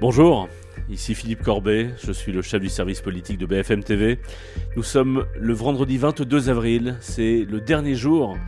[0.00, 0.48] Bonjour,
[0.88, 4.20] ici Philippe Corbet, je suis le chef du service politique de BFM TV.
[4.76, 8.38] Nous sommes le vendredi 22 avril, c'est le dernier jour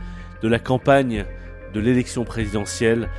[0.41, 1.25] de la campagne
[1.73, 3.09] de l'élection présidentielle.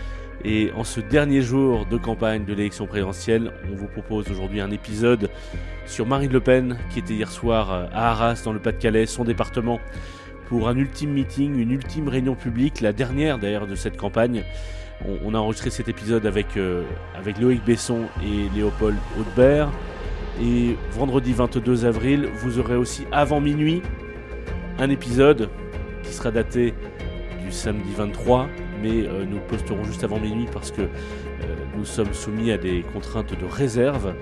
[0.47, 4.71] Et en ce dernier jour de campagne de l'élection présidentielle, on vous propose aujourd'hui un
[4.71, 5.29] épisode
[5.85, 9.79] sur Marine Le Pen, qui était hier soir à Arras, dans le Pas-de-Calais, son département,
[10.53, 14.45] pour un ultime meeting, une ultime réunion publique, la dernière d'ailleurs de cette campagne.
[15.25, 16.85] On, a enregistré cet épisode avec, euh,
[17.41, 19.71] Loïc Besson et Léopold Haudebert.
[20.43, 23.81] Et vendredi 22 avril, vous aurez aussi avant minuit
[24.79, 25.49] un épisode
[26.03, 26.75] qui sera daté
[27.43, 28.47] du samedi 23,
[28.83, 30.89] mais euh, nous posterons juste avant minuit parce que euh,
[31.79, 34.15] nous sommes soumis à des contraintes de réserve.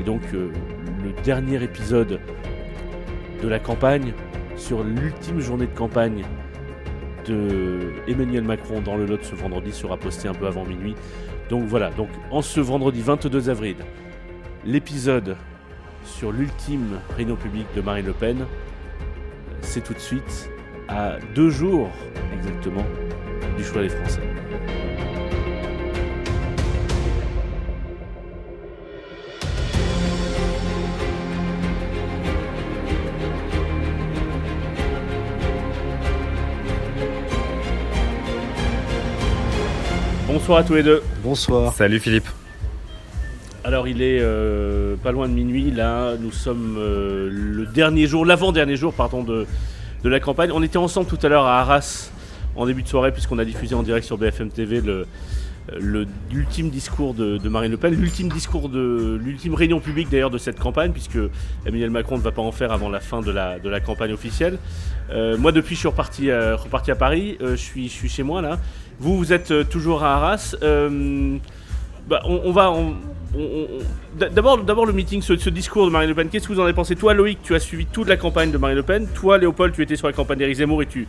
[0.00, 0.50] Et donc le
[1.22, 2.18] dernier épisode
[3.40, 4.14] de la campagne
[4.56, 6.24] sur l'ultime journée de campagne
[7.26, 10.94] de Emmanuel Macron dans le lot ce vendredi sera posté un peu avant minuit.
[11.50, 13.76] Donc voilà, donc en ce vendredi 22 avril,
[14.64, 15.36] l'épisode
[16.04, 18.46] sur l'ultime réunion publique de Marine Le Pen,
[19.60, 20.50] c'est tout de suite
[20.88, 21.90] à deux jours
[22.32, 22.84] exactement
[23.56, 24.35] du choix des Français.
[40.38, 41.02] Bonsoir à tous les deux.
[41.24, 41.72] Bonsoir.
[41.72, 42.28] Salut Philippe.
[43.64, 48.26] Alors il est euh, pas loin de minuit, là nous sommes euh, le dernier jour,
[48.26, 49.46] l'avant-dernier jour pardon, de,
[50.04, 50.50] de la campagne.
[50.52, 52.10] On était ensemble tout à l'heure à Arras
[52.54, 55.06] en début de soirée puisqu'on a diffusé en direct sur BFM TV le,
[56.30, 60.60] l'ultime discours de, Marine Le Pen, l'ultime discours de l'ultime réunion publique d'ailleurs de cette
[60.60, 61.18] campagne, puisque
[61.64, 64.12] Emmanuel Macron ne va pas en faire avant la fin de la, de la campagne
[64.12, 64.58] officielle.
[65.10, 68.42] Euh, moi depuis je suis reparti, reparti à Paris, je, suis, je suis chez moi
[68.42, 68.58] là,
[68.98, 70.56] vous, vous êtes euh, toujours à Arras.
[70.62, 71.38] Euh,
[72.08, 72.72] bah, on, va.
[74.16, 76.28] D'abord, d'abord le meeting, ce, discours de Marine Le Pen.
[76.28, 76.96] Qu'est-ce que vous en avez pensé?
[76.96, 79.06] Toi, Loïc, tu as suivi toute la campagne de Marine Le Pen.
[79.14, 81.06] Toi, Léopold, tu étais sur la campagne d'Éric Zemmour et tu,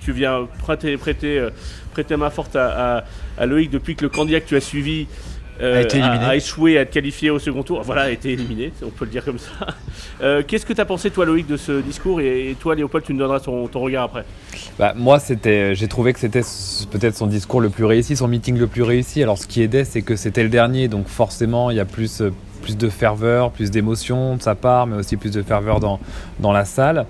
[0.00, 1.50] tu viens prêter, prêter, euh,
[1.92, 3.04] prêter main forte à,
[3.38, 5.06] à, Loïc depuis que le candidat que tu as suivi
[5.60, 7.82] euh, a, échoué à être qualifié au second tour.
[7.82, 9.50] Voilà, a été éliminé, on peut le dire comme ça.
[10.22, 13.12] Euh, qu'est-ce que tu as pensé, toi, Loïc, de ce discours et, toi, Léopold, tu
[13.12, 14.24] nous donneras ton, regard après
[14.78, 16.42] bah, Moi, c'était, j'ai trouvé que c'était
[16.90, 19.22] peut-être son discours le plus réussi, son meeting le plus réussi.
[19.22, 22.22] Alors, ce qui aidait, c'est que c'était le dernier, donc forcément, il y a plus,
[22.62, 26.00] plus de ferveur, plus d'émotion de sa part, mais aussi plus de ferveur dans,
[26.38, 27.06] dans la salle.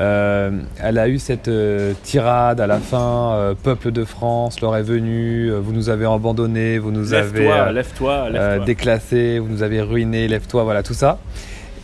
[0.00, 0.50] Euh,
[0.80, 4.82] elle a eu cette euh, tirade à la fin euh, Peuple de France, l'heure est
[4.82, 10.62] venue, vous nous avez abandonnés, vous nous avez lève-toi, déclassés, vous nous avez ruinés, lève-toi,
[10.62, 11.18] voilà tout ça.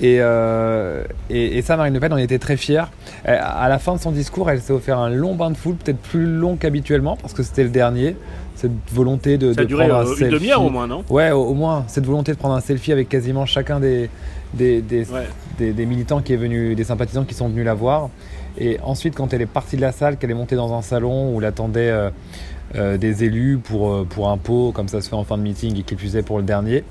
[0.01, 0.21] Et,
[1.31, 2.85] et, ça, Marine Le Pen, on était très fiers.
[3.25, 5.99] À la fin de son discours, elle s'est offert un long bain de foule, peut-être
[5.99, 8.17] plus long qu'habituellement, parce que c'était le dernier.
[8.55, 11.05] Cette volonté de, ça a duré prendre un une demi-heure au moins, non?
[11.11, 11.85] Ouais, au, moins.
[11.89, 14.09] Cette volonté de prendre un selfie avec quasiment chacun des,
[14.55, 18.11] des, des, militants qui est venu, des sympathisants qui sont venus la voir.
[18.59, 21.35] Et ensuite, quand elle est partie de la salle, qu'elle est montée dans un salon
[21.35, 22.11] où l'attendaient euh,
[22.77, 25.43] euh, des élus pour, euh, pour un pot, comme ça se fait en fin de
[25.43, 26.85] meeting et qui plus est pour le dernier,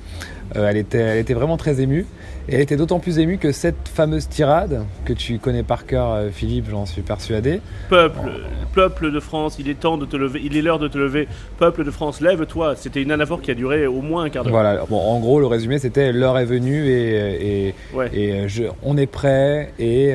[0.56, 2.06] elle, était, elle était vraiment très émue.
[2.50, 6.24] Et elle était d'autant plus émue que cette fameuse tirade, que tu connais par cœur,
[6.34, 7.62] Philippe, j'en suis persuadé.
[7.90, 8.31] Peuple,
[8.74, 11.30] peuple de France, il est temps de te lever, il est l'heure de te lever.
[11.58, 12.75] Peuple de France, lève-toi.
[12.75, 14.52] C'était une anaphore qui a duré au moins un quart d'heure.
[14.52, 17.75] Voilà, bon, en gros, le résumé, c'était l'heure est venue et, et,
[18.12, 20.14] et je, on est prêt et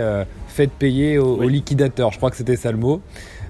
[0.59, 2.11] faites payer aux, liquidateurs.
[2.11, 3.01] Je crois que c'était ça le mot.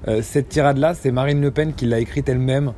[0.09, 2.75] Euh, cette tirade-là, c'est Marine Le Pen qui l'a écrite elle-même.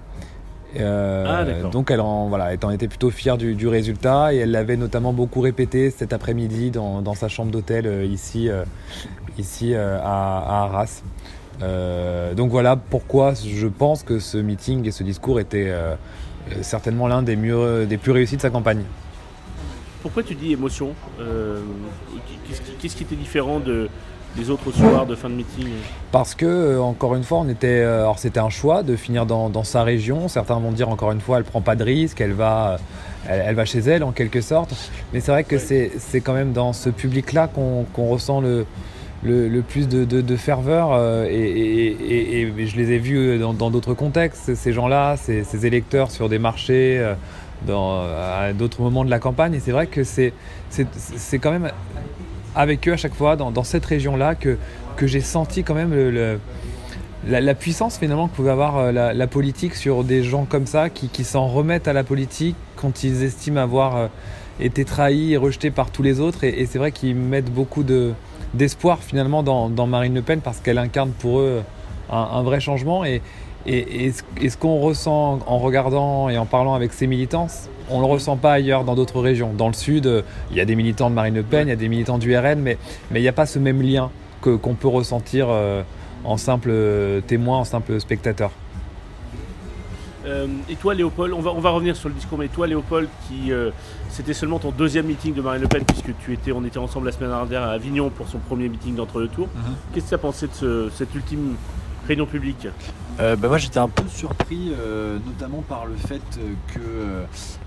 [0.76, 4.76] Euh, ah, donc elle en voilà, étant été plutôt fière du, résultat et elle l'avait
[4.76, 8.48] notamment beaucoup répété cet après-midi dans, sa chambre d'hôtel euh, ici,
[9.38, 11.02] ici à, Arras.
[12.36, 15.72] donc voilà pourquoi je pense que ce meeting et ce discours étaient
[16.62, 18.84] certainement l'un des, mieux, des plus réussis de sa campagne.
[20.02, 20.94] Pourquoi tu dis émotion
[22.80, 23.88] Qu'est-ce qui était différent de,
[24.36, 25.68] les autres soirs de fin de meeting
[26.12, 29.26] Parce que, euh, encore une fois, on était, euh, alors c'était un choix de finir
[29.26, 30.28] dans, sa région.
[30.28, 32.78] Certains vont dire, encore une fois, elle prend pas de risque, elle va,
[33.28, 34.74] euh, elle, va chez elle en quelque sorte.
[35.12, 38.66] Mais c'est vrai que c'est quand même dans ce public-là qu'on ressent le,
[39.22, 40.96] le, plus de, ferveur.
[41.28, 47.14] et, je les ai vus dans d'autres contextes, ces gens-là, ces, électeurs sur des marchés.
[47.66, 50.32] Dans, à d'autres moments de la campagne et c'est vrai que c'est
[51.38, 51.70] quand même
[52.54, 54.56] avec eux à chaque fois dans, cette région-là que,
[54.96, 55.92] que j'ai senti quand même
[57.26, 61.24] la, puissance finalement que pouvait avoir euh, la, politique sur des gens comme ça qui,
[61.24, 64.06] s'en remettent à la politique quand ils estiment avoir euh,
[64.58, 66.44] été trahis et rejetés par tous les autres.
[66.44, 67.84] Et, c'est vrai qu'ils mettent beaucoup
[68.54, 71.62] d'espoir finalement dans, Marine Le Pen parce qu'elle incarne pour eux
[72.10, 73.04] un, vrai changement.
[73.04, 73.22] Et,
[73.66, 77.48] Et, et ce, qu'on ressent en regardant et en parlant avec ces militants,
[77.90, 79.52] on ne le ressent pas ailleurs dans d'autres régions.
[79.52, 81.76] Dans le sud, il y a des militants de Marine Le Pen, il y a
[81.76, 82.78] des militants du RN, mais
[83.14, 84.10] il n'y a pas ce même lien
[84.40, 85.82] qu'on peut ressentir euh,
[86.24, 86.72] en simple
[87.26, 88.50] témoin, en simple spectateur.
[90.26, 93.08] Euh, et toi, Léopold, on va, on va revenir sur le discours, mais toi, Léopold,
[93.26, 93.70] qui euh,
[94.10, 97.06] c'était seulement ton deuxième meeting de Marine Le Pen, puisque tu étais, on était ensemble
[97.06, 99.48] la semaine dernière à Avignon pour son premier meeting d'entre-deux-tours.
[99.48, 99.74] Mhm.
[99.92, 101.56] Qu'est-ce que tu as pensé de cette ultime
[102.06, 102.68] réunion publique?
[103.20, 104.72] Euh, bah, Moi, j'étais un peu surpris,
[105.26, 106.22] notamment par le fait
[106.72, 106.82] qu'il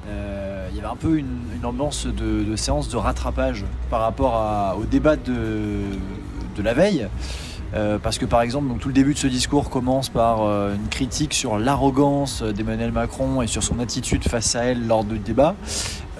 [0.05, 5.15] il y avait un peu une, ambiance de, séance de rattrapage par rapport au débat
[5.15, 5.81] de,
[6.55, 7.07] de la veille.
[7.75, 10.75] Euh, parce que par exemple, donc, tout le début de ce discours commence par euh,
[10.75, 15.17] une critique sur l'arrogance d'Emmanuel Macron et sur son attitude face à elle lors du
[15.17, 15.55] débat.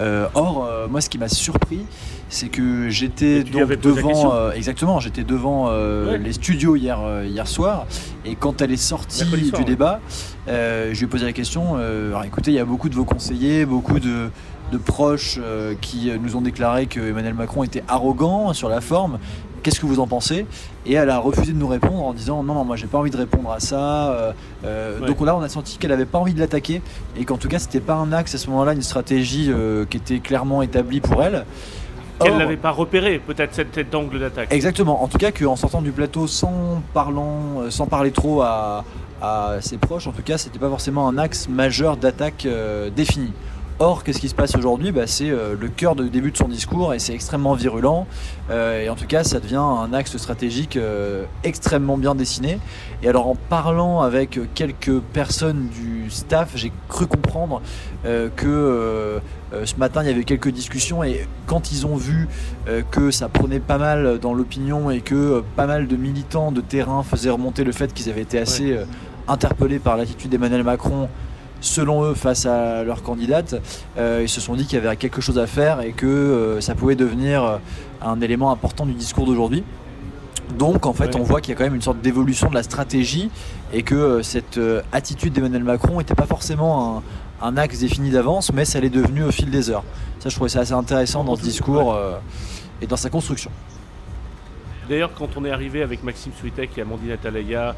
[0.00, 1.86] Euh, or, moi, ce qui m'a surpris,
[2.28, 5.70] c'est que j'étais devant, exactement, j'étais devant
[6.16, 7.86] les studios hier, hier soir,
[8.24, 10.00] et quand elle est sortie du débat,
[10.48, 11.76] je lui ai posé la question.
[11.76, 14.30] alors, écoutez, il y a beaucoup de vos conseillers, beaucoup de
[14.72, 15.38] de proches
[15.82, 19.18] qui nous ont déclaré que Emmanuel Macron était arrogant sur la forme
[19.64, 20.46] qu'est-ce que vous en pensez
[20.86, 23.10] Et elle a refusé de nous répondre en disant non, non, moi j'ai pas envie
[23.10, 24.12] de répondre à ça.
[24.12, 24.32] Euh,
[24.64, 26.82] euh, donc là, on a senti qu'elle avait pas envie de l'attaquer
[27.16, 29.96] et qu'en tout cas, c'était pas un axe à ce moment-là, une stratégie euh, qui
[29.96, 31.44] était clairement établie pour elle.
[32.20, 34.52] Qu'elle n'avait pas repéré, peut-être cette tête d'angle d'attaque.
[34.52, 35.02] Exactement.
[35.02, 38.84] En tout cas, qu'en sortant du plateau sans, parlant, sans parler trop à,
[39.60, 42.46] ses proches, en tout cas, c'était pas forcément un axe majeur d'attaque
[42.94, 43.32] défini.
[43.80, 46.46] Or, qu'est-ce qui se passe aujourd'hui bah, C'est euh, le cœur de début de son
[46.46, 48.06] discours et c'est extrêmement virulent.
[48.48, 52.60] Euh, et en tout cas, ça devient un axe stratégique euh, extrêmement bien dessiné.
[53.02, 57.60] Et alors, en parlant avec quelques personnes du staff, j'ai cru comprendre
[58.36, 59.20] que
[59.64, 61.02] ce matin, il y avait quelques discussions.
[61.02, 62.28] Et quand ils ont vu
[62.90, 67.02] que ça prenait pas mal dans l'opinion et que pas mal de militants de terrain
[67.02, 68.78] faisaient remonter le fait qu'ils avaient été assez
[69.28, 71.08] interpellés par l'attitude d'Emmanuel Macron
[71.64, 73.56] selon eux, face à leur candidate,
[73.98, 76.60] euh, ils se sont dit qu'il y avait quelque chose à faire et que euh,
[76.60, 77.56] ça pouvait devenir euh,
[78.02, 79.64] un élément important du discours d'aujourd'hui.
[80.58, 82.62] Donc en fait, on voit qu'il y a quand même une sorte d'évolution de la
[82.62, 83.30] stratégie
[83.72, 84.60] et que cette
[84.92, 87.02] attitude d'Emmanuel Macron n'était pas forcément
[87.40, 89.84] un, axe défini d'avance, mais ça l'est devenu au fil des heures.
[90.20, 91.98] Ça, je trouvais ça assez intéressant dans ce discours
[92.82, 93.50] et dans sa construction.
[94.86, 97.74] D'ailleurs, quand on est arrivé avec Maxime Switek et Amandine Atalaya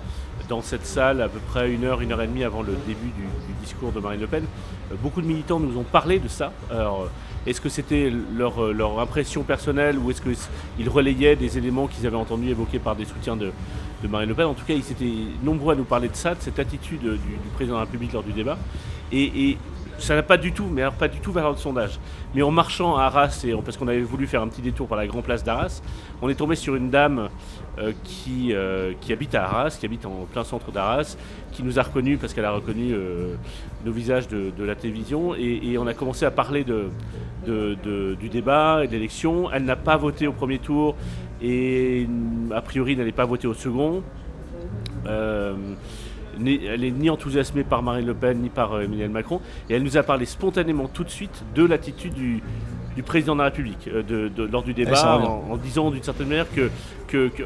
[0.48, 3.10] dans cette salle à peu près une heure, une heure et demie avant le début
[3.16, 3.24] du,
[3.60, 4.44] discours de Marine Le Pen,
[4.92, 6.52] euh, beaucoup de militants nous ont parlé de ça.
[6.70, 11.58] Alors, euh, est-ce que c'était leur, euh, leur, impression personnelle ou est-ce qu'ils relayaient des
[11.58, 13.50] éléments qu'ils avaient entendus évoqués par des soutiens de,
[14.08, 14.46] Marine Le Pen?
[14.46, 17.48] En tout cas, ils étaient nombreux à nous parler de ça, de cette attitude du,
[17.54, 18.58] président de la République lors du débat.
[19.98, 21.98] Ça n'a pas du tout, mais pas du tout vers le sondage.
[22.34, 24.98] Mais en marchant à Arras, et parce qu'on avait voulu faire un petit détour par
[24.98, 25.82] la grande place d'Arras,
[26.22, 27.28] on est tombé sur une dame
[27.78, 31.16] euh, qui, euh, qui habite à Arras, qui habite en plein centre d'Arras,
[31.52, 33.34] qui nous a reconnus parce qu'elle a reconnu euh,
[33.84, 35.34] nos visages de, la télévision.
[35.34, 36.88] Et, on a commencé à parler de,
[38.14, 39.50] du débat et de l'élection.
[39.50, 40.94] Elle n'a pas voté au premier tour
[41.42, 42.06] et
[42.54, 44.02] a priori n'allait pas voter au second
[46.44, 49.82] elle est ni enthousiasmée par Marine Le Pen ni par euh, Emmanuel Macron, et elle
[49.82, 52.42] nous a parlé spontanément tout de suite de l'attitude du,
[53.04, 56.70] président de la République euh, lors du débat, en, disant d'une certaine manière que,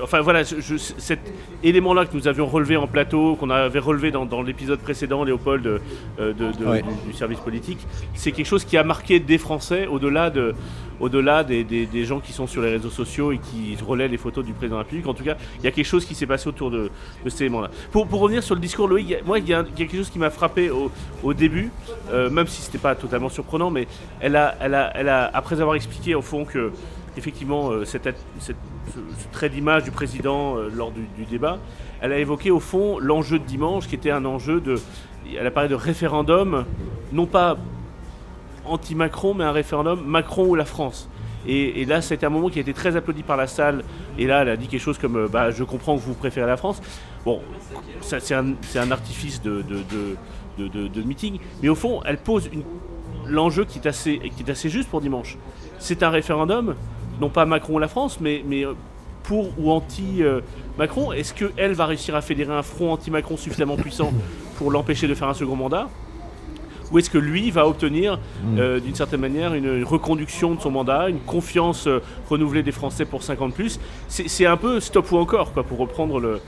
[0.03, 1.21] enfin voilà, cet
[1.63, 5.81] élément-là que nous avions relevé en plateau, qu'on avait relevé dans, l'épisode précédent, Léopold,
[6.19, 10.55] euh, du, service politique, c'est quelque chose qui a marqué des Français au-delà de,
[11.01, 14.53] au-delà des, gens qui sont sur les réseaux sociaux et qui relaient les photos du
[14.53, 15.07] président de la République.
[15.07, 16.91] En tout cas, il y a quelque chose qui s'est passé autour de,
[17.27, 17.71] cet élément-là.
[17.91, 20.71] Pour, revenir sur le discours, Loïc, moi, il y, a, quelque chose qui m'a frappé
[20.71, 21.71] au, début,
[22.13, 23.87] euh, même si ce n'était pas totalement surprenant, mais
[24.21, 26.73] elle a, elle, a, elle a, après avoir expliqué au fond que,
[27.21, 28.09] effectivement, euh, cette,
[28.41, 28.53] ce,
[29.31, 31.59] trait d'image du président euh, lors du, débat,
[32.01, 34.77] elle a évoqué au fond l'enjeu de dimanche, qui était un enjeu de.
[35.39, 36.65] Elle a parlé de référendum,
[37.13, 37.57] non pas
[38.65, 41.09] anti-Macron, mais un référendum Macron ou la France.
[41.47, 43.83] Et, là, c'était un moment qui a été très applaudi par la salle.
[44.19, 46.47] Et là, elle a dit quelque chose comme euh, bah, Je comprends que vous préférez
[46.47, 46.83] la France.
[47.25, 47.41] Bon,
[48.01, 49.63] c'est un, artifice de,
[51.05, 51.39] meeting.
[51.63, 52.51] Mais au fond, elle pose
[53.27, 55.39] l'enjeu qui est assez juste pour dimanche.
[55.79, 56.75] C'est un référendum,
[57.21, 58.75] non pas Macron ou la France, mais, mais euh,
[59.23, 61.13] pour ou anti-Macron.
[61.13, 64.13] Est-ce qu'elle va réussir à fédérer un front anti-Macron suffisamment puissant
[64.57, 65.89] pour l'empêcher de faire un second mandat?
[66.91, 68.59] Ou est-ce que lui va obtenir hmm.
[68.59, 73.05] euh, d'une certaine manière une, reconduction de son mandat, une confiance euh, renouvelée des Français
[73.05, 73.79] pour 50 plus?
[74.09, 76.41] C'est un peu stop ou encore, quoi, pour reprendre le,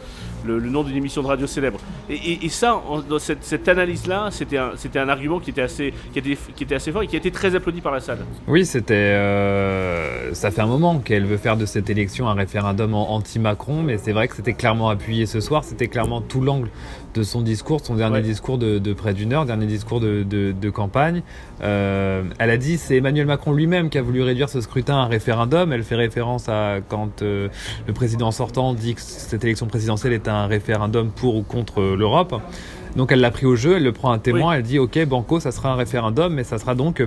[0.47, 1.79] le, nom d'une émission de radio célèbre.
[2.09, 6.75] Et, ça, dans cette, analyse-là, c'était un, argument qui était, assez, qui, était, qui était
[6.75, 8.19] assez fort et qui a été très applaudi par la salle.
[8.47, 8.95] Oui, c'était.
[8.95, 13.99] Euh, ça fait un moment qu'elle veut faire de cette élection un référendum anti-Macron, mais
[13.99, 16.69] c'est vrai que c'était clairement appuyé ce soir, c'était clairement tout l'angle
[17.15, 18.23] de son discours, son dernier Ouais.
[18.23, 21.23] discours de, de près d'une heure, dernier discours de, de- de campagne.
[21.63, 25.01] Euh, elle a dit c'est Emmanuel Macron lui-même qui a voulu réduire ce scrutin à
[25.03, 25.73] un référendum.
[25.73, 27.49] Elle fait référence à quand euh,
[27.87, 32.35] le président sortant dit que cette élection présidentielle est un référendum pour ou contre l'Europe.
[32.97, 35.41] Donc elle l'a pris au jeu, elle le prend à témoin, elle dit ok Banco
[35.41, 37.03] ça sera un référendum mais ça sera donc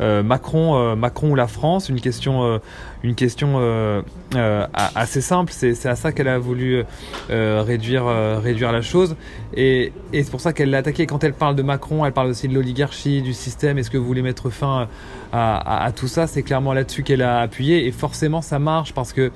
[0.00, 2.58] euh, Macron, euh, Macron ou la France, une question, euh,
[3.04, 4.02] une question euh,
[4.34, 6.82] euh, a- assez simple, c'est à ça qu'elle a voulu
[7.30, 9.14] euh, réduire, euh, réduire la chose.
[9.54, 11.06] Et, et c'est pour ça qu'elle l'a attaqué.
[11.06, 14.04] Quand elle parle de Macron, elle parle aussi de l'oligarchie, du système, est-ce que vous
[14.06, 14.88] voulez mettre fin
[15.32, 16.26] à, à- à tout ça?
[16.26, 17.86] C'est clairement là-dessus qu'elle a appuyé.
[17.86, 19.30] Et forcément ça marche parce que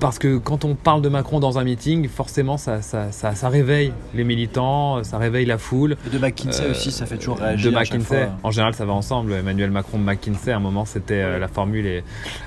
[0.00, 3.48] parce que quand on parle de Macron dans un meeting, forcément ça, ça, ça, ça
[3.48, 5.96] réveille les militants, ça réveille la foule.
[6.06, 7.70] Et de McKinsey Euh, aussi, ça fait toujours réagir.
[7.70, 8.28] De McKinsey.
[8.42, 9.32] En général, ça va ensemble.
[9.32, 12.02] Emmanuel Macron, McKinsey, à un moment, c'était euh, la formule et-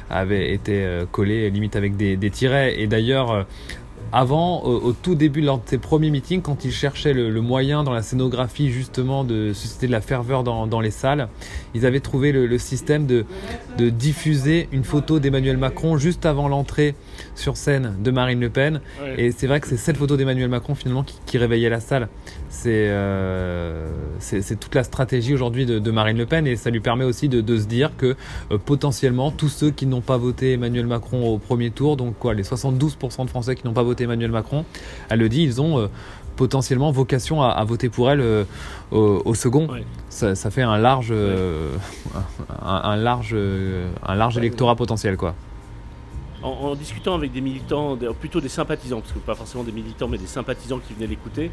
[0.09, 2.79] avait été euh, collée limite avec des, des tirets.
[2.79, 3.45] Et d'ailleurs,
[4.13, 7.41] avant, au, au tout début, lors de ses premiers meetings, quand il cherchait le, le
[7.41, 11.27] moyen dans la scénographie justement de susciter de la ferveur dans, dans les salles,
[11.75, 13.25] ils avaient trouvé le, le système de,
[13.77, 16.95] de diffuser une photo d'Emmanuel Macron juste avant l'entrée
[17.35, 18.81] sur scène de Marine Le Pen.
[19.17, 22.07] Et c'est vrai que c'est cette photo d'Emmanuel Macron finalement qui, qui réveillait la salle.
[22.49, 23.87] C'est euh,
[24.19, 27.29] c'est toute la stratégie aujourd'hui de, de Marine Le Pen et ça lui permet aussi
[27.29, 28.15] de, de se dire que
[28.51, 32.33] euh, potentiellement tous ceux qui n'ont pas voté Emmanuel Macron au premier tour, donc quoi,
[32.33, 34.65] les 72% de Français qui n'ont pas voté Emmanuel Macron,
[35.09, 35.87] elle le dit, ils ont euh,
[36.35, 38.43] potentiellement vocation à, à voter pour elle euh,
[38.91, 39.67] au, au second.
[39.67, 39.83] Ouais.
[40.09, 41.71] Ça, ça fait un large, euh,
[42.61, 45.35] un, un large, un large électorat potentiel quoi.
[46.43, 50.19] En, discutant avec des militants, plutôt des sympathisants, parce que pas forcément des militants, mais
[50.19, 51.51] des sympathisants qui venaient l'écouter,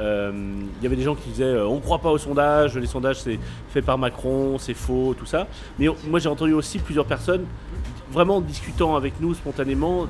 [0.00, 0.32] euh,
[0.78, 2.86] il y avait des gens qui disaient euh, on ne croit pas aux sondages, les
[2.86, 3.38] sondages c'est
[3.70, 5.46] fait par Macron, c'est faux, tout ça.
[5.78, 7.44] Mais moi j'ai entendu aussi plusieurs personnes
[8.10, 10.06] vraiment discutant avec nous spontanément,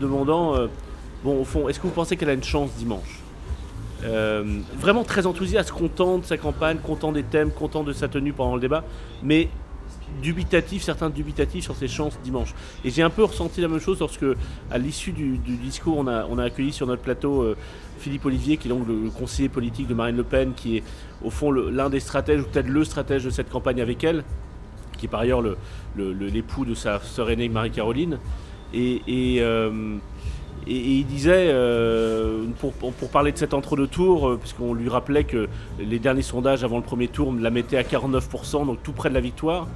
[0.00, 0.66] demandant euh,
[1.22, 3.20] bon au fond, est-ce que vous pensez qu'elle a une chance dimanche?
[4.80, 8.56] Vraiment très enthousiaste, content de sa campagne, content des thèmes, content de sa tenue pendant
[8.56, 8.82] le débat,
[9.22, 9.48] mais
[10.20, 12.54] dubitatif, certains dubitatifs sur ses chances dimanche.
[12.84, 14.24] Et j'ai un peu ressenti la même chose lorsque,
[14.70, 17.56] à l'issue du, discours, on a, accueilli sur notre plateau euh,
[17.98, 20.82] Philippe Olivier, qui est donc le, le conseiller politique de Marine Le Pen, qui est
[21.24, 24.24] au fond l'un des stratèges, ou peut-être le stratège de cette campagne avec elle,
[24.98, 25.56] qui est par ailleurs le-
[25.96, 28.18] le- le- l'époux de sa sœur aînée Marie-Caroline.
[28.74, 29.96] Euh,
[30.66, 35.24] et- il disait, euh, pour, pour- parler de cet entre-deux tours, euh, puisqu'on lui rappelait
[35.24, 39.08] que les derniers sondages avant le premier tour la mettaient à 49%, donc tout près
[39.08, 39.66] de la victoire,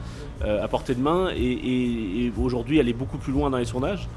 [0.44, 4.08] euh, à portée de main, et, aujourd'hui elle est beaucoup plus loin dans les sondages.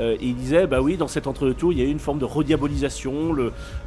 [0.00, 2.20] Et il disait, bah oui, dans cet entre-deux tours, il y a eu une forme
[2.20, 3.34] de rediabolisation,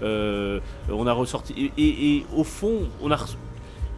[0.03, 1.71] on a ressorti.
[1.77, 3.17] Et, au fond, on a,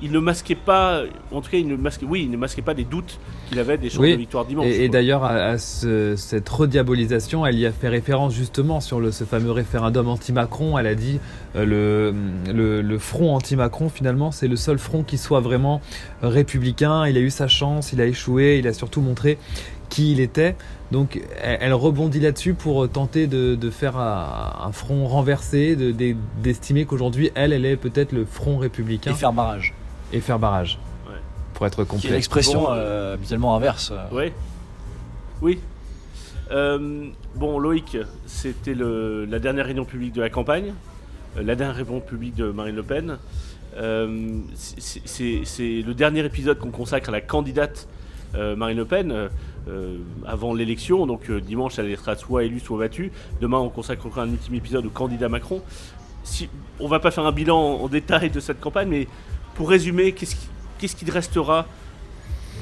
[0.03, 2.73] il ne masquait pas, en tout cas, il ne masquait, oui, il ne masquait pas
[2.73, 3.17] des doutes
[3.49, 4.65] qu'il avait des chances Oui, de victoire dimanche.
[4.67, 9.11] Et, d'ailleurs, à, à ce- cette rediabolisation, elle y a fait référence justement sur le,
[9.11, 10.77] ce fameux référendum anti-Macron.
[10.77, 11.19] Elle a dit
[11.55, 11.65] euh,
[12.45, 15.81] le, le, le front anti-Macron, finalement, c'est le seul front qui soit vraiment
[16.21, 17.07] républicain.
[17.07, 19.37] Il a eu sa chance, il a échoué, il a surtout montré
[19.89, 20.55] qui il était.
[20.91, 26.15] Donc, elle, rebondit là-dessus pour tenter de, de faire un, un front renversé, de- de-
[26.43, 29.73] d'estimer qu'aujourd'hui, elle, elle est peut-être le front républicain Et faire barrage.
[30.13, 30.79] Et faire barrage.
[31.07, 31.15] Ouais.
[31.53, 32.11] Pour être complet.
[32.11, 33.91] l'expression Bon, euh, habituellement inverse.
[34.11, 34.33] Ouais.
[35.41, 35.59] Oui.
[36.51, 40.73] Euh, bon, Loïc, c'était la dernière réunion publique de la campagne,
[41.37, 43.17] euh, la dernière réunion publique de Marine Le Pen.
[43.75, 47.87] Euh, c'est- le dernier épisode qu'on consacre à la candidate
[48.35, 49.29] euh, Marine Le Pen euh,
[49.67, 51.05] euh, avant l'élection.
[51.07, 53.11] Donc euh, dimanche, elle sera soit élue, soit battue.
[53.41, 55.61] Demain, on consacrera un ultime épisode au candidat Macron.
[56.23, 59.07] Si, on va pas faire un bilan en, en détail de cette campagne, mais
[59.55, 61.67] pour résumer, qu'est-ce qui, te restera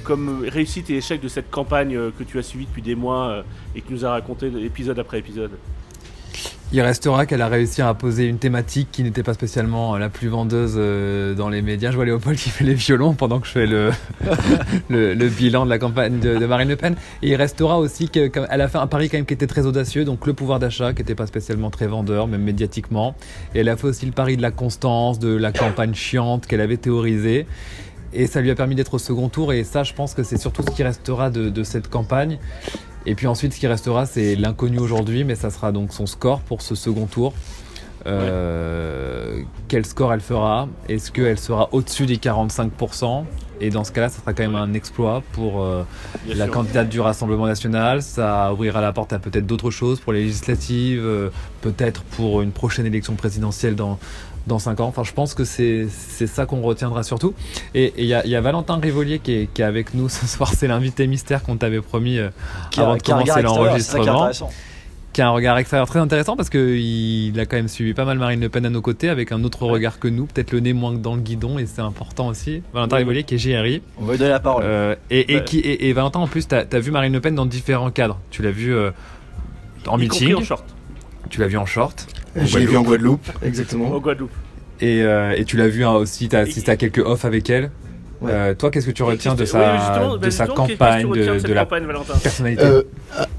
[0.03, 3.27] comme réussite et échec de cette campagne euh, que tu as suivie depuis des mois
[3.27, 3.43] euh,
[3.75, 5.51] et que nous a raconté épisode après épisode?
[6.74, 10.08] Il restera qu'elle a réussi à poser une thématique qui n'était pas spécialement euh, la
[10.08, 11.92] plus vendeuse euh, dans les médias.
[11.92, 13.92] Je vois Léopold qui fait les violons pendant que je fais le,
[14.90, 16.96] le, bilan de la campagne de, Marine Le Pen.
[17.24, 20.06] Et il restera aussi qu'elle a fait un pari quand même qui était très audacieux,
[20.06, 23.16] donc le pouvoir d'achat qui n'était pas spécialement très vendeur, même médiatiquement.
[23.54, 26.62] Et elle a fait aussi le pari de la constance, de la campagne chiante qu'elle
[26.62, 27.48] avait théorisée.
[28.13, 29.51] Et ça lui a permis d'être au second tour.
[29.51, 32.40] Et ça, je pense que c'est surtout ce qui restera de cette campagne.
[33.05, 36.41] Et puis ensuite, ce qui restera, c'est l'inconnu aujourd'hui, mais ça sera donc son score
[36.41, 37.34] pour ce second tour.
[38.08, 40.67] Euh, Quel score elle fera?
[40.89, 43.25] Est-ce qu'elle sera au-dessus des 45%
[43.60, 45.84] Et dans ce cas-là, ça sera quand même un exploit pour euh,
[46.27, 46.53] la sûr.
[46.53, 48.01] candidate du Rassemblement national.
[48.01, 51.29] Ça ouvrira la porte à peut-être d'autres choses pour les législatives, euh,
[51.62, 54.00] peut-être pour une prochaine élection présidentielle dans,
[54.48, 54.88] dans 5 ans.
[54.88, 57.33] Enfin, je pense que c'est c'est ça qu'on retiendra surtout.
[57.75, 60.10] Et il y, a- il y a Valentin Rivolier qui est, qui est avec nous
[60.10, 60.51] ce soir.
[60.55, 62.29] C'est l'invité mystère qu'on t'avait promis euh,
[62.71, 64.03] Qui avant a, de qui a un regard commencer l'enregistrement.
[64.24, 64.50] intéressant.
[65.13, 68.17] qui a un regard extérieur très intéressant parce qu'il a quand même suivi pas mal
[68.17, 70.71] Marine Le Pen à nos côtés avec un autre regard que nous, peut-être le nez
[70.74, 72.63] moins que dans le guidon et c'est important aussi.
[72.74, 73.01] Valentin Oui.
[73.03, 73.81] Rivolier qui est GRI.
[74.00, 74.63] On va lui donner la parole.
[74.65, 77.36] Euh, et, et qui, et, et Valentin, en plus, tu as, vu Marine Le Pen
[77.36, 78.19] dans différents cadres.
[78.31, 78.91] Tu l'as vu euh,
[79.88, 80.63] en Y meeting, en short,
[81.29, 83.91] tu l'as vu en short, Je l'ai vu en Guadeloupe, exactement.
[83.91, 84.31] au Guadeloupe.
[84.79, 87.50] et, euh, et tu l'as vu hein, aussi, tu as assisté à quelques off avec
[87.50, 87.71] elle.
[88.21, 88.31] Ouais.
[88.31, 91.53] Euh, toi, qu'est-ce que tu retiens de sa, justement, bah, de sa campagne, de, de
[91.53, 92.83] la personnalité Euh,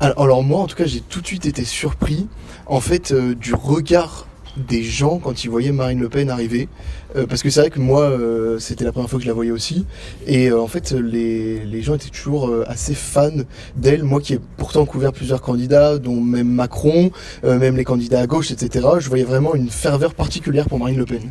[0.00, 2.26] alors, moi, en tout cas, j'ai tout de suite été surpris,
[2.66, 6.68] en fait, euh, du regard des gens quand ils voyaient Marine Le Pen arriver.
[7.16, 9.34] Euh, parce que c'est vrai que moi, euh, c'était la première fois que je la
[9.34, 9.86] voyais aussi.
[10.26, 13.30] Et euh, en fait, les, gens étaient toujours assez fans
[13.76, 14.04] d'elle.
[14.04, 17.10] Moi qui ai pourtant couvert plusieurs candidats, dont même Macron,
[17.42, 18.86] même les candidats à gauche, etc.
[19.00, 21.30] Je voyais vraiment une ferveur particulière pour Marine Le Pen.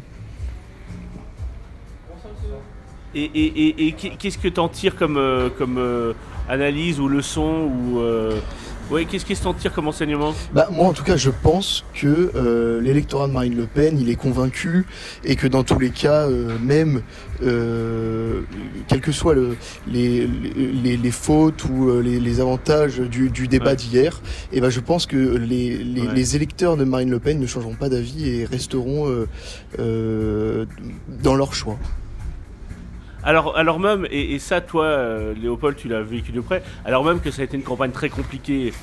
[3.14, 5.20] Et, et, et, et qu'est- qu'est-ce que t'en tires comme,
[5.58, 6.14] comme
[6.50, 8.02] analyse ou leçon ou
[8.92, 10.34] ouais, qu'est-ce que t'en tires comme enseignement?
[10.54, 14.10] Bah, moi, en tout cas, je pense que euh, l'électorat de Marine Le Pen, il
[14.10, 14.86] est convaincu
[15.24, 17.02] et que dans tous les cas, euh, même
[17.44, 18.42] euh,
[18.88, 19.56] quelles que soient le,
[19.88, 23.76] les, les, les fautes ou euh, les, les avantages du, du débat Ouais.
[23.76, 24.22] d'hier,
[24.52, 26.14] et ben, je pense que les, les, Ouais.
[26.16, 29.08] les électeurs de Marine Le Pen ne changeront pas d'avis et resteront
[29.78, 31.78] dans leur choix.
[33.24, 37.04] Alors, alors même, et, et ça, toi, euh, Léopold, tu l'as vécu de près, alors
[37.04, 38.74] même que ça a été une campagne très compliquée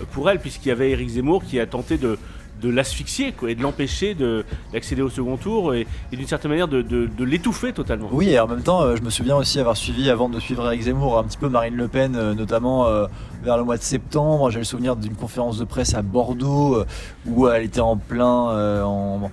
[0.00, 2.16] euh, pour elle, puisqu'il y avait Éric Zemmour qui a tenté de,
[2.62, 6.50] de l'asphyxier quoi, et de l'empêcher de- d'accéder au second tour et, et d'une certaine
[6.50, 8.08] manière de, de- de l'étouffer totalement.
[8.12, 10.64] Oui, et en même temps, euh, je me souviens aussi avoir suivi, avant de suivre
[10.66, 13.06] Eric Zemmour, un petit peu Marine Le Pen, notamment euh,
[13.42, 14.50] vers le mois de septembre.
[14.50, 16.84] J'ai le souvenir d'une conférence de presse à Bordeaux
[17.26, 19.30] où elle était en plein, euh, en,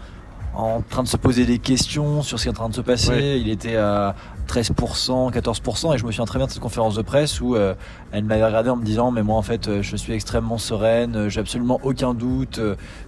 [0.55, 2.81] en train de se poser des questions sur ce qui est en train de se
[2.81, 3.09] passer.
[3.11, 3.39] Ouais.
[3.41, 4.15] Il était à
[4.45, 7.73] 13%, 14%, et je me souviens très bien de cette conférence de presse où euh,
[8.11, 11.15] elle m'avait regardé en me disant mais moi en fait euh, je suis extrêmement sereine,
[11.15, 12.59] euh, j'ai absolument aucun doute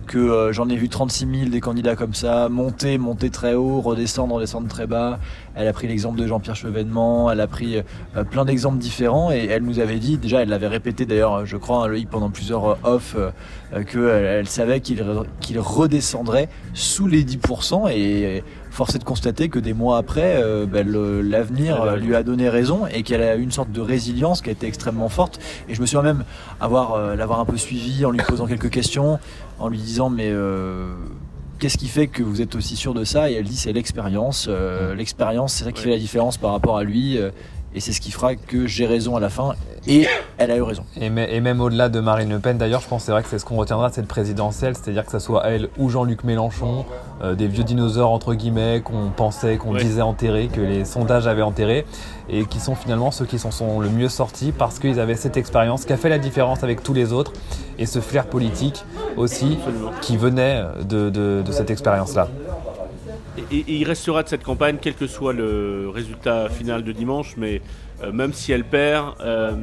[0.08, 4.36] que j'en ai vu 36 000 des candidats comme ça monter, monter très haut, redescendre,
[4.36, 5.20] redescendre très bas.
[5.58, 7.78] Elle a pris l'exemple de Jean-Pierre Chevènement, elle a pris
[8.16, 11.58] euh, plein d'exemples différents et elle nous avait dit déjà elle l'avait répété d'ailleurs je
[11.58, 13.32] crois hein, Loïc pendant plusieurs euh, off euh,
[13.74, 19.00] euh, que elle, elle savait qu'il re- qu'il redescendrait sous les 10% et force est
[19.00, 23.02] de constater que des mois après, euh, ben, l'avenir euh, lui a donné raison et
[23.02, 25.40] qu'elle a eu une sorte de résilience qui a été extrêmement forte.
[25.68, 26.24] Et je me souviens même
[26.62, 29.18] avoir euh, l'avoir un peu suivi en lui posant quelques questions,
[29.58, 30.94] en lui disant mais euh,
[31.60, 33.30] qu'est-ce qui fait que vous êtes aussi sûr de ça?
[33.30, 34.48] Et elle dit c'est l'expérience.
[34.50, 35.86] Euh, l'expérience, c'est ça qui Ouais.
[35.86, 37.18] fait la différence par rapport à lui.
[37.78, 39.54] Et c'est ce qui fera que j'ai raison à la fin.
[39.86, 40.08] Et
[40.40, 40.84] elle a eu raison.
[41.00, 43.22] Et, mê- et même au-delà de Marine Le Pen, d'ailleurs, je pense que c'est vrai
[43.22, 46.24] que c'est ce qu'on retiendra de cette présidentielle, c'est-à-dire que ça soit elle ou Jean-Luc
[46.24, 46.86] Mélenchon,
[47.22, 49.82] euh, des vieux dinosaures entre guillemets qu'on pensait, qu'on Ouais.
[49.84, 51.86] disait enterrés, que les sondages avaient enterrés,
[52.30, 55.38] et qui sont finalement ceux qui s'en sont le mieux sortis parce qu'ils avaient cette
[55.38, 57.32] expérience qui a fait la différence avec tous les autres,
[57.78, 58.84] et ce flair politique
[59.18, 59.92] aussi Absolument.
[60.02, 62.28] qui venait de, de- de cette expérience-là.
[63.52, 67.62] Il restera de cette campagne, quel que soit le résultat final de dimanche, mais
[68.04, 69.54] euh, même si elle perd, euh,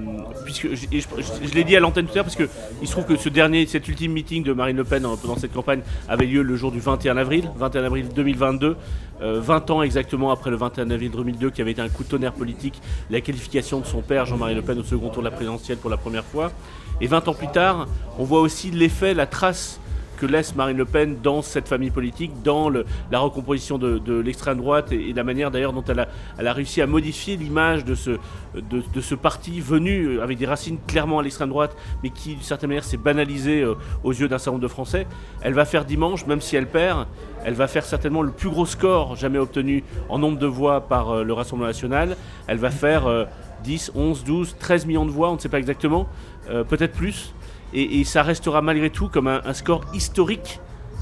[0.45, 2.49] puisque je, l'ai dit à l'antenne tout à l'heure, parce que
[2.83, 5.37] il se trouve que ce dernier, cet ultime meeting de Marine Le Pen euh, pendant
[5.37, 8.77] cette campagne avait lieu le jour du 21 avril, 21 avril 2022,
[9.23, 12.09] euh, 20 ans exactement après le 21 avril 2002, qui avait été un coup de
[12.09, 15.31] tonnerre politique, la qualification de son père Jean-Marie Le Pen au second tour de la
[15.31, 16.51] présidentielle pour la première fois.
[17.01, 17.87] Et 20 ans plus tard,
[18.19, 19.81] on voit aussi l'effet, la trace
[20.25, 24.91] que laisse Marine Le Pen dans cette famille politique, dans la recomposition de, l'extrême droite
[24.91, 26.01] et, la manière d'ailleurs dont elle
[26.47, 31.23] a, réussi à modifier l'image de ce, parti venu euh, avec des racines clairement à
[31.23, 34.63] l'extrême droite, mais qui d'une certaine manière s'est banalisé euh, aux yeux d'un certain nombre
[34.63, 35.07] de Français.
[35.43, 37.07] Elle va faire dimanche, même si elle perd,
[37.45, 41.11] elle va faire certainement le plus gros score jamais obtenu en nombre de voix par
[41.11, 42.17] euh, le Rassemblement national.
[42.47, 43.25] Elle va faire euh,
[43.63, 46.07] 10, 11, 12, 13 millions de voix, on ne sait pas exactement,
[46.69, 47.33] peut-être plus
[47.75, 50.61] et, et ça restera malgré tout comme un, un score historique,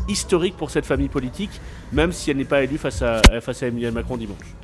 [0.08, 1.60] historique pour cette famille politique,
[1.92, 4.54] même si elle n'est pas élue face à, face à Emmanuel Macron dimanche.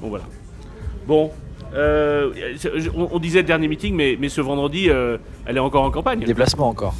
[0.00, 0.24] Bon voilà.
[1.06, 1.30] Bon,
[1.74, 2.32] euh,
[2.96, 6.20] on, on disait dernier meeting, mais, mais ce vendredi, euh, elle est encore en campagne.
[6.24, 6.94] Déplacement encore.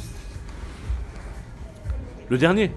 [2.29, 2.71] Le dernier.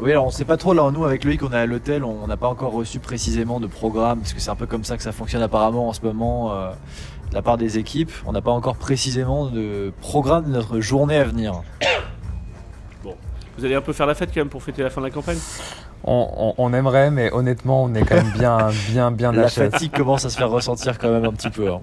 [0.00, 2.28] Oui, alors on sait pas trop là, nous avec Loïc on est à l'hôtel, on
[2.28, 5.02] n'a pas encore reçu précisément de programme, parce que c'est un peu comme ça que
[5.02, 6.70] ça fonctionne apparemment en ce moment euh,
[7.30, 8.12] de la part des équipes.
[8.26, 11.62] On n'a pas encore précisément de programme de notre journée à venir.
[13.58, 15.12] Vous allez un peu faire la fête quand même pour fêter la fin de la
[15.12, 15.38] campagne?
[16.04, 19.70] On, on- on aimerait, mais honnêtement, on est quand même bien, bien, bien La HS.
[19.70, 21.68] fatigue commence à se faire ressentir quand même un petit peu.
[21.72, 21.80] hein.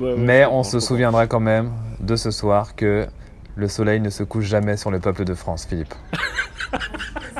[0.00, 3.06] Ouais, ouais, Mais on se souviendra quand même de ce soir que
[3.54, 5.94] le soleil ne se couche jamais sur le peuple de France, Philippe.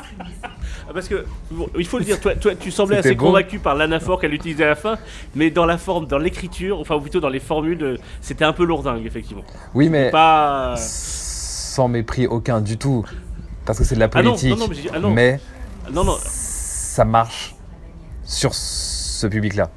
[0.91, 3.27] Ah, Parce que, bon, il faut le dire, toi, toi tu semblais assez beau.
[3.27, 4.97] convaincu par l'anaphore qu'elle utilisait à la fin,
[5.35, 8.65] mais dans la forme, dans l'écriture, enfin ou plutôt dans les formules, c'était un peu
[8.65, 9.43] lourdingue, effectivement.
[9.73, 10.75] Oui, mais Pas.
[10.77, 13.05] sans mépris aucun du tout,
[13.65, 14.49] parce que c'est de la Ah non, politique.
[14.51, 15.11] non, non, mais dit- ah non.
[15.11, 15.39] mais
[15.93, 17.55] Non, non, ça marche
[18.25, 19.69] sur ce public-là.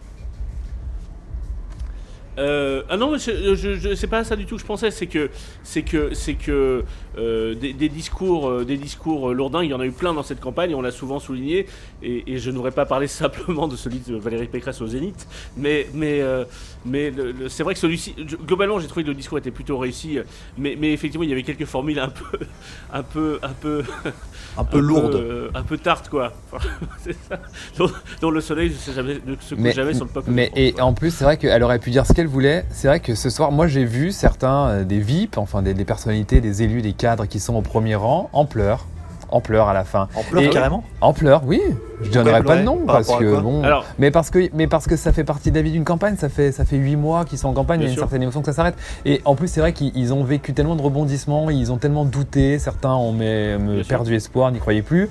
[2.39, 4.91] Euh, ah non, je, je- je- c'est pas ça du tout que je pensais.
[4.91, 5.31] C'est que,
[5.63, 6.85] c'est que, c'est que
[7.17, 10.23] euh, des, des discours, euh, des discours lourdins, il y en a eu plein dans
[10.25, 10.73] cette campagne.
[10.73, 11.67] et On l'a souvent souligné,
[12.03, 15.87] et, et je n'aurais pas parlé simplement de celui de Valérie Pécresse au Zénith, mais,
[15.95, 16.45] mais, euh,
[16.85, 17.13] mais
[17.49, 18.15] c'est vrai que celui-ci,
[18.47, 20.19] globalement, j'ai trouvé que le discours était plutôt réussi.
[20.59, 22.39] Mais, mais effectivement, il y avait quelques formules un peu,
[22.93, 23.83] un peu, un peu,
[24.57, 25.15] Un peu lourde.
[25.17, 26.33] euh, un peu tarte, quoi.
[26.53, 26.65] Enfin,
[27.03, 27.41] c'est ça.
[27.77, 30.31] Dont, dont le soleil ne, se couche jamais sur le peuple.
[30.31, 30.85] mais France, et quoi.
[30.85, 32.65] en plus, c'est vrai qu'elle aurait pu dire ce qu'elle voulait.
[32.71, 35.85] C'est vrai que ce soir, moi, j'ai vu certains euh, des VIP, enfin des, des
[35.85, 38.87] personnalités, des élus, des cadres qui sont au premier rang, en pleurs,
[39.31, 40.09] en pleurs à la fin.
[40.15, 40.85] En pleurs Et- carrément.
[41.01, 41.61] En pleurs, oui.
[42.01, 43.63] Je Pourquoi donnerai pas de nom Par parce que bon.
[43.63, 46.17] Alors, Mais parce que, mais parce que ça fait partie de la vie d'une campagne,
[46.17, 48.03] ça fait, ça fait 8 mois qu'ils sont en campagne, il y a une sûr.
[48.03, 48.75] certaine émotion que ça s'arrête.
[49.05, 52.05] Et en plus, c'est vrai qu'ils ils ont vécu tellement de rebondissements, ils ont tellement
[52.05, 53.87] douté, certains ont mais, sûr.
[53.89, 55.09] perdu espoir, n'y croyaient plus.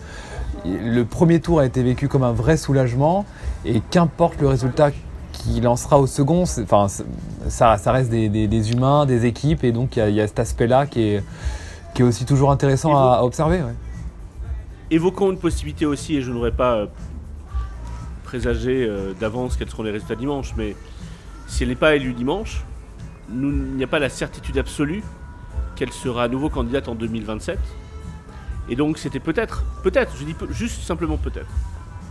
[0.65, 3.26] Le premier tour a été vécu comme un vrai soulagement,
[3.65, 4.91] et qu'importe le résultat
[5.34, 6.88] qu'il en sera au second, enfin,
[7.50, 10.15] ça, ça reste des, des- des humains, des équipes, et donc il y a- il
[10.15, 11.24] y, a cet aspect-là qui est,
[11.93, 13.58] qui est aussi toujours intéressant à, à observer.
[13.58, 13.74] ouais.
[14.91, 16.86] Évoquons une possibilité aussi, et je n'aurais pas euh,
[18.24, 20.76] présagé euh, d'avance quels seront les résultats dimanche, mais
[21.48, 22.63] si elle n'est pas élue dimanche,
[23.32, 23.38] il
[23.76, 25.04] n'y a pas la certitude absolue
[25.76, 27.58] qu'elle sera à nouveau candidate en 2027.
[28.69, 31.48] Et donc c'était peut-être, peut-être, je dis juste simplement peut-être.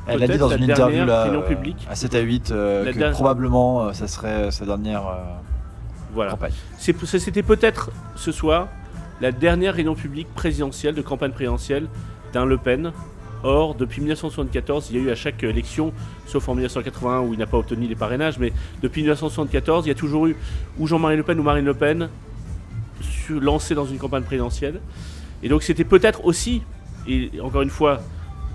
[0.07, 1.43] Elle a dit dans une interview là, euh,
[1.89, 5.13] à 7 à 8 euh, que dernière- probablement euh, ça serait sa dernière euh,
[6.13, 6.33] Voilà.
[6.33, 6.53] campagne.
[6.79, 8.69] C'était peut-être ce soir
[9.21, 11.87] la dernière réunion publique présidentielle, de campagne présidentielle
[12.33, 12.93] d'un Le Pen.
[13.45, 15.93] Or, depuis 1974, il y a eu à chaque élection,
[16.27, 19.93] sauf en 1981 où il n'a pas obtenu les parrainages, mais depuis 1974, il y
[19.93, 20.37] a toujours eu
[20.79, 22.09] ou Jean-Marie Le Pen ou Marine Le Pen
[23.31, 24.81] lancés dans une campagne présidentielle.
[25.43, 26.63] Et donc c'était peut-être aussi,
[27.09, 28.01] et encore une fois,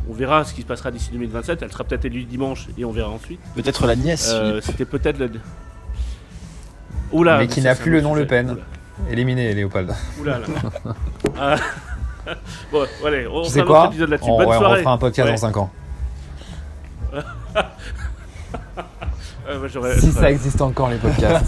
[0.09, 2.91] on verra ce qui se passera d'ici 2027, elle sera peut-être élue dimanche et on
[2.91, 3.39] verra ensuite.
[3.55, 4.29] Peut-être la nièce.
[4.33, 5.31] Euh, c'était peut-être le...
[7.11, 8.27] Oula, Mais qui n'a plus le nom Le.
[8.27, 8.51] Pen.
[8.51, 8.61] Oula.
[9.11, 9.93] Éliminé, Léopold.
[10.19, 10.45] Oula là.
[11.39, 11.55] Ah.
[12.71, 14.29] bon, allez, on fera un épisode là-dessus.
[14.29, 15.31] on, Bonne ouais, on un podcast Ouais.
[15.33, 15.71] dans 5 ans.
[19.49, 21.45] Euh, bah, Si ça existe encore, les podcasts.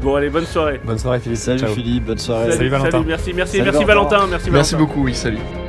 [0.00, 0.80] Bon, allez, bonne soirée.
[0.82, 1.38] Bonne soirée, Philippe.
[1.38, 1.74] Salut Ciao.
[1.74, 2.52] Philippe, bonne soirée.
[2.52, 3.02] Salut, Valentin.
[3.06, 4.16] merci, merci, Salut, merci Valentin.
[4.16, 4.30] Valentin.
[4.30, 4.86] Merci, Merci Valentin.
[4.94, 5.65] beaucoup, oui, salut.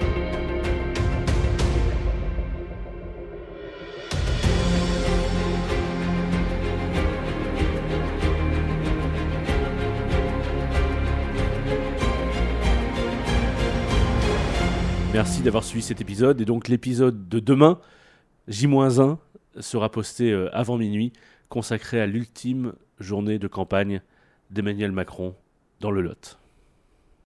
[15.17, 16.39] Merci d'avoir suivi cet épisode.
[16.41, 17.80] Et donc, l'épisode de demain,
[18.49, 19.17] J-1,
[19.60, 21.12] sera posté euh, avant minuit,
[21.49, 24.03] consacré à l'ultime journée de campagne
[24.51, 25.34] d'Emmanuel Macron
[25.80, 26.38] dans le Lot.